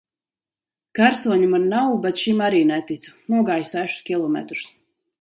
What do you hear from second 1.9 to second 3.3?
bet šim arī neticu.